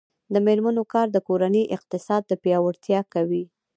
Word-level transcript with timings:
د 0.33 0.35
میرمنو 0.45 0.83
کار 0.93 1.07
د 1.11 1.17
کورنۍ 1.27 1.63
اقتصاد 1.75 2.23
پیاوړتیا 2.43 2.99
کوي. 3.13 3.43